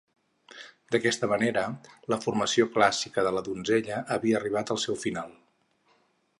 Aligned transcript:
D'aquesta 0.93 1.27
manera, 1.33 1.65
la 2.13 2.19
formació 2.23 2.67
clàssica 2.77 3.27
de 3.29 3.35
la 3.37 3.45
Donzella 3.49 4.03
havia 4.17 4.41
arribat 4.41 4.73
al 4.77 4.85
seu 4.89 5.01
final. 5.07 5.41